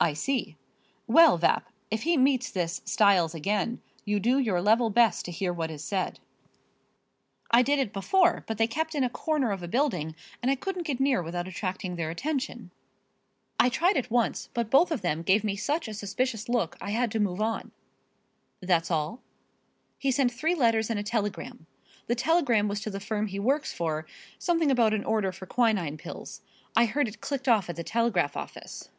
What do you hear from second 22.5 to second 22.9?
was to